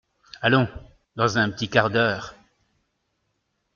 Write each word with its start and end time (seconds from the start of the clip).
Allons! 0.41 0.67
dans 1.15 1.37
un 1.37 1.51
petit 1.51 1.69
quart 1.69 1.91
d’heure… 1.91 2.33